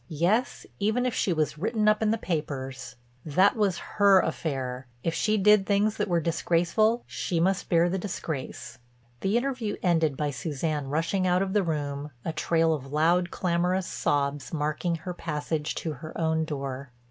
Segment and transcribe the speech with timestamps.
[0.09, 2.95] Yes, even if she was written up in the papers.
[3.23, 7.99] That was her affair: if she did things that were disgraceful she must bear the
[7.99, 8.79] disgrace.
[9.19, 13.85] The interview ended by Suzanne rushing out of the room, a trail of loud, clamorous
[13.85, 16.89] sobs marking her passage to her own door.